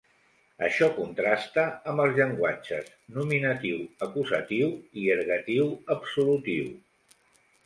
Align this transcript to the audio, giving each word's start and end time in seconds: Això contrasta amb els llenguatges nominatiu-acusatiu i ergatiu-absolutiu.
Això 0.67 0.85
contrasta 0.93 1.65
amb 1.91 2.03
els 2.05 2.17
llenguatges 2.19 2.89
nominatiu-acusatiu 3.19 4.73
i 5.03 5.05
ergatiu-absolutiu. 5.19 6.75